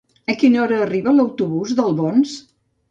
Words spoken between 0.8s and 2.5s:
arriba l'autobús d'Albons?